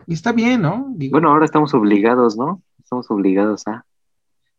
[0.06, 0.86] y está bien, ¿no?
[0.90, 2.62] Digo, Bueno, ahora estamos obligados, ¿no?
[2.78, 3.84] Estamos obligados a,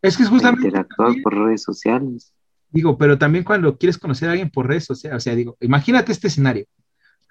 [0.08, 2.34] es que es justamente, interactuar también- por redes sociales.
[2.70, 6.12] digo, pero también cuando quieres conocer a alguien por redes sociales, o sea, digo, imagínate
[6.12, 6.66] este escenario.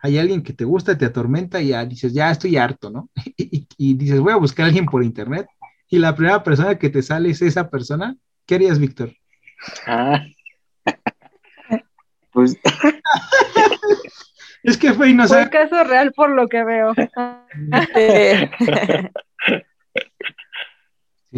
[0.03, 3.09] Hay alguien que te gusta, te atormenta y ya dices, ya estoy harto, ¿no?
[3.37, 5.47] Y, y- y dices, voy a buscar a alguien por internet.
[5.89, 8.17] Y la primera persona que te sale es esa persona.
[8.47, 9.13] ¿Qué harías, Víctor?
[9.87, 10.21] Ah.
[12.33, 12.57] Pues
[14.65, 15.43] Es que Fey no fue sabe.
[15.45, 16.93] el caso real por lo que veo.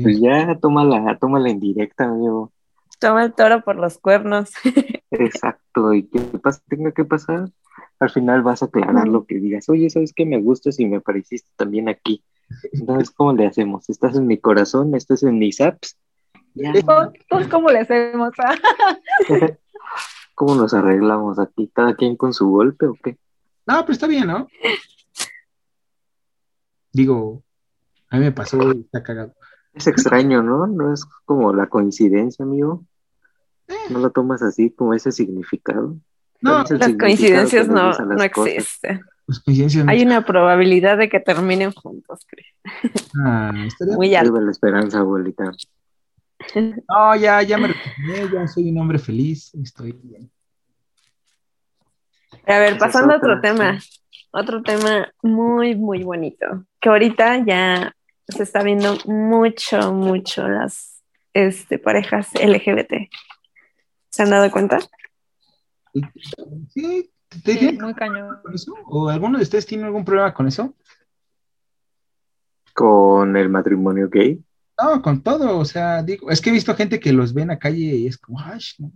[0.07, 2.53] Pues ya, tómala, tómala en directa, amigo.
[3.01, 4.53] Toma el toro por los cuernos.
[5.11, 7.51] Exacto, y que pasa, tenga que pasar,
[7.99, 9.69] al final vas a aclarar lo que digas.
[9.69, 12.23] Oye, ¿sabes qué me gustas y me pareciste también aquí?
[12.73, 13.91] Entonces, ¿cómo le hacemos?
[13.91, 14.95] ¿Estás en mi corazón?
[14.95, 15.99] ¿Estás en mis apps?
[16.55, 18.33] Ya, Entonces, ¿cómo le hacemos?
[20.37, 21.69] ¿Cómo nos arreglamos aquí?
[21.75, 23.19] ¿Cada quien con su golpe o qué?
[23.67, 24.47] No, pero está bien, ¿no?
[26.93, 27.43] Digo,
[28.09, 29.35] a mí me pasó y está cagado.
[29.77, 30.67] Es extraño, ¿no?
[30.67, 32.85] No es como la coincidencia, amigo.
[33.91, 35.97] No lo tomas así, como ese significado.
[36.41, 39.01] No, Las significado coincidencias no, no existen.
[39.45, 39.87] coincidencias.
[39.89, 42.47] Hay una probabilidad de que terminen juntos, Cris.
[43.23, 43.53] Ah,
[43.97, 44.41] Muy alta.
[44.41, 45.53] La esperanza, abuelita.
[46.55, 50.31] No, ya, ya me recuperé, ya soy un hombre feliz, estoy bien.
[52.47, 53.79] A ver, pasando a otro tema,
[54.31, 56.47] otro tema muy, muy bonito,
[56.79, 57.96] que ahorita ya
[58.29, 63.11] se está viendo mucho, mucho las este, parejas LGBT.
[64.11, 64.79] ¿Se han dado cuenta?
[66.69, 67.11] Sí,
[67.45, 68.39] ¿te, muy cañón.
[68.43, 68.75] con eso?
[68.87, 70.75] ¿O alguno de ustedes tiene algún problema con eso?
[72.75, 74.43] ¿Con el matrimonio gay?
[74.83, 77.49] No, con todo, o sea, digo, es que he visto gente que los ve en
[77.49, 78.93] la calle y es como, ay, no.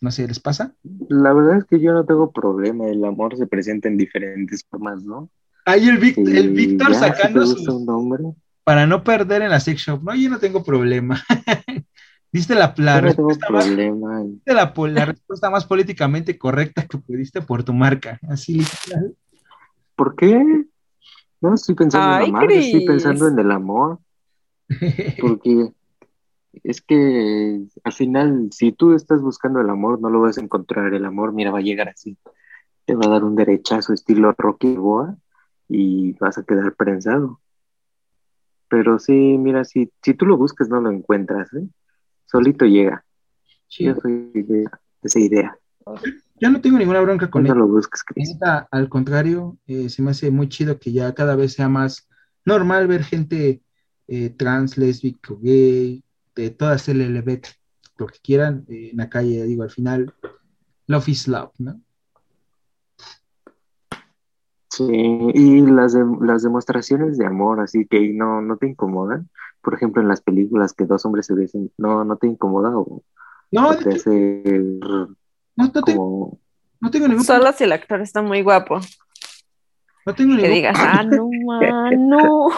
[0.00, 0.74] No sé, ¿les pasa?
[1.08, 5.02] La verdad es que yo no tengo problema, el amor se presenta en diferentes formas,
[5.02, 5.28] ¿no?
[5.68, 6.02] Ahí el,
[6.34, 8.24] el Víctor sacando su nombre.
[8.64, 11.22] Para no perder en la sex shop, no, yo no tengo problema.
[12.32, 17.74] Diste la, la, respuesta más, la, la, respuesta más políticamente correcta que pudiste por tu
[17.74, 19.14] marca, así literal.
[19.94, 20.64] ¿Por qué?
[21.40, 23.98] No estoy pensando en la marca, estoy pensando en el amor.
[25.20, 25.72] Porque
[26.62, 30.94] es que al final, si tú estás buscando el amor, no lo vas a encontrar.
[30.94, 32.16] El amor, mira, va a llegar así.
[32.86, 35.16] Te va a dar un derechazo estilo Rocky Boa
[35.68, 37.40] y vas a quedar prensado.
[38.68, 41.66] Pero sí, mira, si, si tú lo buscas, no lo encuentras, ¿eh?
[42.26, 43.04] Solito llega.
[43.70, 44.64] Yo soy de,
[45.02, 45.58] esa idea.
[46.40, 48.02] Ya no tengo ninguna bronca con no lo busques,
[48.70, 52.08] Al contrario, eh, se me hace muy chido que ya cada vez sea más
[52.44, 53.62] normal ver gente
[54.06, 56.04] eh, trans, lésbico, gay,
[56.34, 57.42] de todas LLB,
[57.98, 59.44] lo que quieran eh, en la calle.
[59.44, 60.14] Digo, al final,
[60.86, 61.80] love is love, ¿no?
[64.86, 69.28] Sí, y las, las demostraciones de amor, así que no, no te incomodan.
[69.60, 73.02] Por ejemplo, en las películas que dos hombres se besen, ¿no, no te incomoda o,
[73.50, 75.08] no, te hace no,
[75.56, 76.38] no, como...
[76.80, 78.78] no tengo ningún Solo si el actor está muy guapo.
[80.06, 81.28] No tengo ningún Que digas, ah, no,
[81.98, 82.48] no.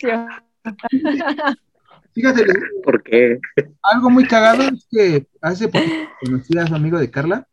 [2.12, 2.44] Fíjate,
[2.82, 3.38] ¿por qué?
[3.82, 5.84] Algo muy cagado es que hace poco
[6.24, 7.46] conocí a su amigo de Carla.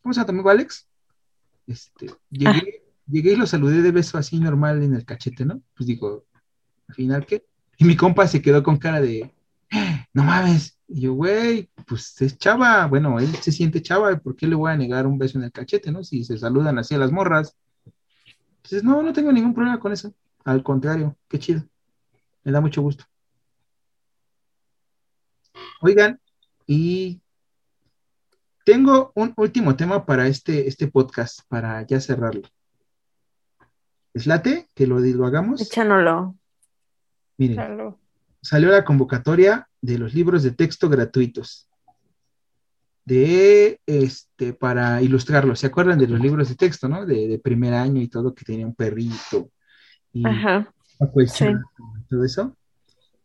[0.00, 0.88] ¿Cómo se llama tu amigo Alex?
[1.66, 5.62] Este, llegué, llegué y lo saludé de beso así normal en el cachete, ¿no?
[5.76, 6.24] Pues digo,
[6.88, 7.44] al final, ¿qué?
[7.78, 9.32] Y mi compa se quedó con cara de,
[10.12, 10.78] no mames.
[10.88, 12.86] Y yo, güey, pues es chava.
[12.86, 15.52] Bueno, él se siente chava, ¿por qué le voy a negar un beso en el
[15.52, 16.04] cachete, no?
[16.04, 17.56] Si se saludan así a las morras.
[18.56, 20.14] Entonces, no, no tengo ningún problema con eso.
[20.44, 21.64] Al contrario, qué chido.
[22.44, 23.04] Me da mucho gusto.
[25.80, 26.20] Oigan,
[26.66, 27.21] y
[28.64, 32.42] tengo un último tema para este, este podcast, para ya cerrarlo.
[34.14, 35.60] ¿Es late que lo, lo hagamos?
[35.60, 36.36] Échanoslo.
[37.38, 37.96] Miren,
[38.40, 41.68] salió la convocatoria de los libros de texto gratuitos.
[43.04, 45.58] De este, para ilustrarlos.
[45.58, 47.04] ¿Se acuerdan de los libros de texto, no?
[47.04, 49.50] De, primer año y todo, que tenía un perrito.
[50.12, 50.72] Y Ajá.
[50.98, 52.56] todo eso.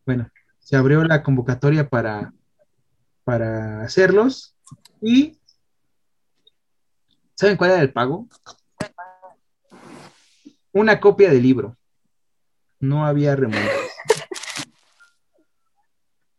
[0.06, 2.34] Bueno, se abrió la convocatoria para,
[3.23, 4.57] para hacerlos
[5.02, 5.38] y
[7.36, 8.28] ¿saben cuál era el pago?
[10.72, 11.78] Una copia del libro.
[12.80, 13.88] No había remuneración.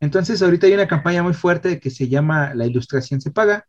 [0.00, 3.66] Entonces, ahorita hay una campaña muy fuerte que se llama La ilustración se paga,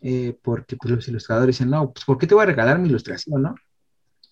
[0.00, 2.88] eh, porque pues, los ilustradores dicen, no, pues ¿por qué te voy a regalar mi
[2.88, 3.54] ilustración, no?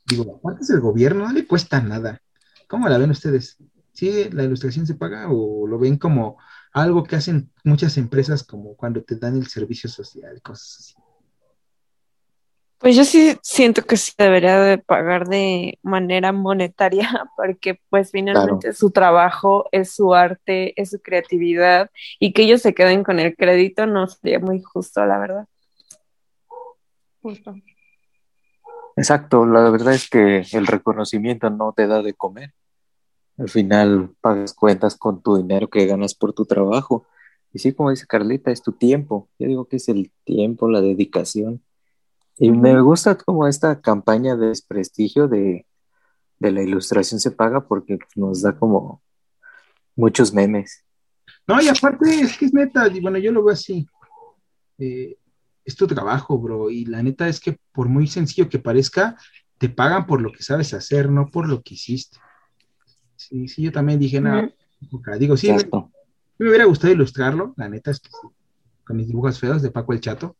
[0.05, 1.27] Digo, ¿cuánto es el gobierno?
[1.27, 2.21] No le cuesta nada.
[2.69, 3.57] ¿Cómo la ven ustedes?
[3.93, 6.38] ¿Sí la ilustración se paga o lo ven como
[6.74, 10.94] algo que hacen muchas empresas como cuando te dan el servicio social, cosas así.
[12.78, 18.72] Pues yo sí siento que sí debería de pagar de manera monetaria, porque pues finalmente
[18.72, 23.37] su trabajo, es su arte, es su creatividad, y que ellos se queden con el
[23.37, 25.46] crédito no sería muy justo, la verdad.
[27.22, 27.54] Justo.
[28.96, 32.52] Exacto, la verdad es que el reconocimiento no te da de comer.
[33.37, 37.07] Al final pagas cuentas con tu dinero que ganas por tu trabajo.
[37.53, 39.29] Y sí, como dice Carlita, es tu tiempo.
[39.38, 41.62] Yo digo que es el tiempo, la dedicación.
[42.37, 45.66] Y me gusta como esta campaña de desprestigio de,
[46.40, 49.03] la ilustración se paga porque nos da como
[49.94, 50.85] muchos memes.
[51.47, 53.87] No, y aparte es que es neta, y bueno, yo lo veo así.
[54.79, 55.17] Eh,
[55.65, 59.17] es tu trabajo, bro, y la neta es que por muy sencillo que parezca,
[59.58, 62.19] te pagan por lo que sabes hacer, no por lo que hiciste.
[63.29, 64.52] Sí, sí, yo también dije, nada,
[65.18, 65.64] digo, sí, me,
[66.38, 68.29] me, hubiera gustado ilustrarlo, la neta es que sí,
[68.85, 70.37] con mis dibujos feos de Paco el Chato,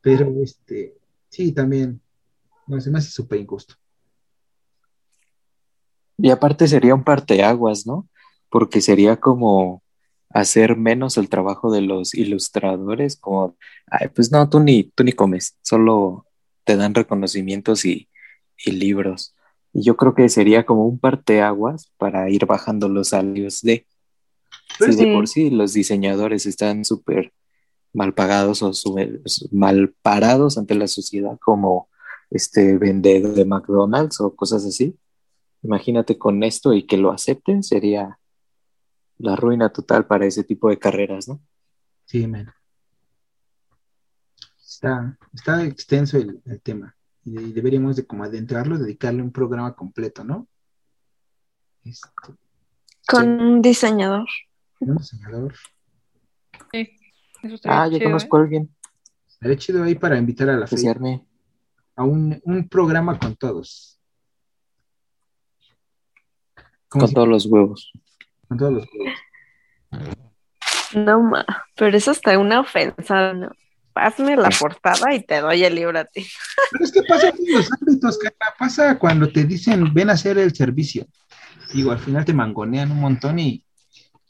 [0.00, 0.94] pero este,
[1.28, 2.00] sí, también,
[2.68, 3.74] no, se me hace súper injusto.
[6.16, 8.08] Y aparte sería un parteaguas, ¿no?
[8.48, 9.82] Porque sería como
[10.30, 13.56] hacer menos el trabajo de los ilustradores, como,
[13.88, 16.24] ay, pues no, tú ni, tú ni comes, solo
[16.62, 18.08] te dan reconocimientos y,
[18.58, 19.34] y libros
[19.72, 23.86] Y yo creo que sería como un parteaguas para ir bajando los salarios de.
[24.78, 27.32] Pues si de por sí los diseñadores están súper
[27.92, 28.72] mal pagados o
[29.50, 31.88] mal parados ante la sociedad como
[32.30, 34.96] este vendedor de McDonald's o cosas así.
[35.62, 38.18] Imagínate con esto y que lo acepten sería
[39.18, 41.40] la ruina total para ese tipo de carreras, ¿no?
[42.06, 42.52] Sí, man.
[44.60, 50.48] Está, está extenso el, tema y deberíamos de como adentrarlo, dedicarle un programa completo, ¿no?
[51.84, 52.08] Este,
[53.06, 54.26] Con un diseñador.
[54.80, 55.54] Un diseñador.
[56.72, 56.90] Sí.
[57.64, 58.42] ah, ya conozco a ¿eh?
[58.42, 58.76] alguien.
[59.28, 60.94] Estaría chido ahí para invitar a la feria.
[61.94, 64.00] A un, un programa con todos.
[66.88, 67.92] Con todos los huevos.
[68.48, 69.18] Con todos los huevos.
[70.94, 73.50] No, ma, pero eso está una ofensa, ¿no?
[73.94, 76.26] Hazme la portada y te doy el libro a ti.
[76.70, 78.18] Pero es que pasa en los ámbitos,
[78.58, 81.06] pasa cuando te dicen ven a hacer el servicio.
[81.72, 83.64] Digo, al final te mangonean un montón y,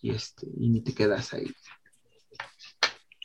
[0.00, 1.52] y, este, y ni te quedas ahí.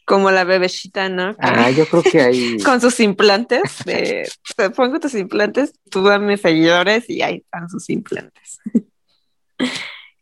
[0.05, 1.35] Como la bebecita, ¿no?
[1.39, 2.57] Ah, yo creo que ahí.
[2.63, 7.89] Con sus implantes, de, te pongo tus implantes, tú dame seguidores y ahí están sus
[7.89, 8.59] implantes.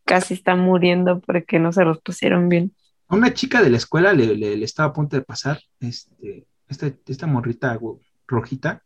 [0.05, 2.75] Casi está muriendo porque no se los pusieron bien.
[3.07, 7.27] A una chica de la escuela le, estaba a punto de pasar este, esta, esta
[7.27, 7.79] morrita
[8.27, 8.83] rojita,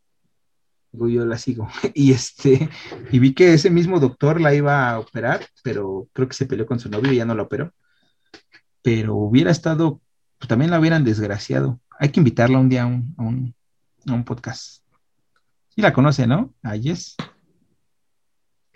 [0.92, 2.70] yo la sigo, y este,
[3.12, 6.66] y vi que ese mismo doctor la iba a operar, pero creo que se peleó
[6.66, 7.74] con su novio y ya no la operó.
[8.82, 10.02] Pero hubiera estado,
[10.38, 11.80] pues también la hubieran desgraciado.
[12.00, 13.56] Hay que invitarla un día a un, a un,
[14.08, 14.84] a un podcast.
[15.70, 16.54] Sí la conoce, ¿no?
[16.64, 17.16] A Jess.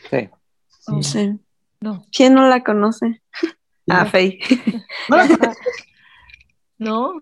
[0.10, 0.30] Sí.
[1.02, 1.40] sí.
[1.80, 2.06] No.
[2.12, 3.22] ¿Quién no la conoce?
[3.90, 4.40] Ah, Fey.
[6.78, 7.22] ¿No?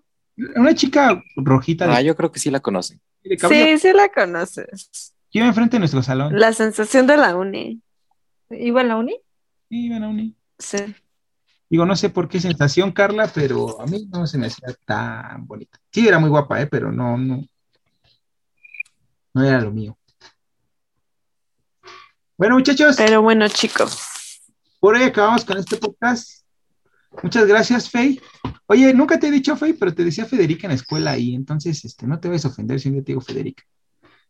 [0.56, 1.94] Una chica rojita.
[1.94, 3.00] Ah, yo creo que sí la conoce.
[3.22, 5.14] Sí, sí la conoces.
[5.30, 6.38] Iba enfrente de nuestro salón.
[6.38, 7.80] La sensación de la uni.
[8.50, 9.16] ¿Iba a la uni?
[9.68, 10.36] Sí, iba a la uni.
[10.58, 10.78] Sí.
[11.70, 15.46] Digo, no sé por qué sensación, Carla, pero a mí no se me hacía tan
[15.46, 15.78] bonita.
[15.90, 16.66] Sí, era muy guapa, ¿eh?
[16.66, 17.42] Pero no, no.
[19.32, 19.96] No era lo mío.
[22.36, 22.96] Bueno, muchachos.
[22.96, 24.42] Pero bueno, chicos.
[24.80, 26.41] Por hoy acabamos con este podcast.
[27.22, 28.20] Muchas gracias, Fey.
[28.66, 31.84] Oye, nunca te he dicho Fey, pero te decía Federica en la escuela y entonces
[31.84, 33.64] este, no te vayas a ofender si yo te digo Federica.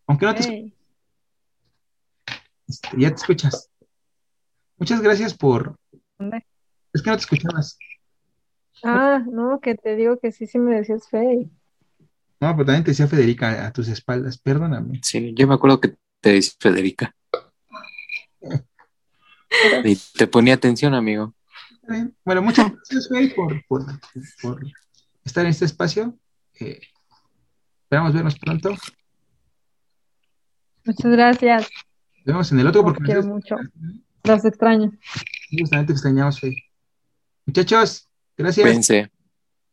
[0.06, 0.72] Aunque no te
[2.68, 3.70] este, ya te escuchas.
[4.78, 5.76] Muchas gracias por.
[6.92, 7.78] Es que no te escuchabas.
[8.82, 11.50] Ah, no, que te digo que sí, sí me decías Fey.
[12.40, 15.00] No, pero también te decía Federica a tus espaldas, perdóname.
[15.02, 17.14] Sí, yo me acuerdo que te decía Federica.
[19.84, 21.34] y te ponía atención, amigo.
[22.24, 23.52] Bueno, muchas gracias, por,
[25.24, 26.16] estar en este espacio.
[26.60, 26.80] Eh,
[27.82, 28.76] esperamos vernos pronto.
[30.84, 31.70] Muchas gracias.
[32.18, 33.56] Nos vemos en el otro porque quiero mucho.
[34.24, 34.92] Los extraño.
[35.58, 36.54] Justamente extrañamos, Fey.
[37.46, 38.90] Muchachos, gracias.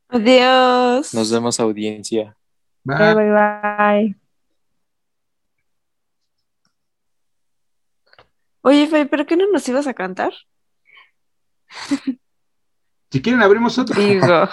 [0.08, 1.14] Adiós.
[1.14, 2.36] Nos vemos, audiencia.
[2.84, 4.16] Bye, bye, bye.
[8.62, 10.34] Oye, Fey, ¿pero qué no nos ibas a cantar?
[13.12, 14.00] Si quieren, abrimos otro.
[14.00, 14.26] Digo.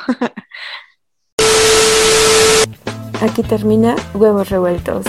[3.23, 5.05] Aquí termina Huevos Revueltos.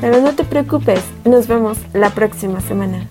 [0.00, 3.08] Pero no te preocupes, nos vemos la próxima semana.